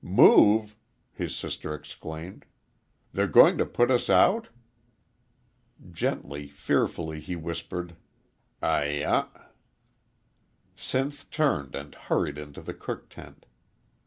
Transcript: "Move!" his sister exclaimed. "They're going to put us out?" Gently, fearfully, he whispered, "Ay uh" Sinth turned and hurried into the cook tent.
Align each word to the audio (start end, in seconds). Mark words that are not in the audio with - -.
"Move!" 0.03 0.75
his 1.13 1.35
sister 1.35 1.75
exclaimed. 1.75 2.43
"They're 3.13 3.27
going 3.27 3.59
to 3.59 3.67
put 3.67 3.91
us 3.91 4.09
out?" 4.09 4.47
Gently, 5.91 6.47
fearfully, 6.47 7.19
he 7.19 7.35
whispered, 7.35 7.95
"Ay 8.63 9.03
uh" 9.03 9.27
Sinth 10.75 11.29
turned 11.29 11.75
and 11.75 11.93
hurried 11.93 12.39
into 12.39 12.61
the 12.63 12.73
cook 12.73 13.09
tent. 13.11 13.45